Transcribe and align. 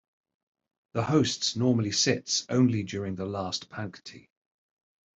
The 0.93 1.03
hosts 1.03 1.55
normally 1.55 1.91
sits 1.91 2.47
only 2.49 2.81
during 2.81 3.13
the 3.17 3.27
last 3.27 3.69
pankti. 3.69 4.29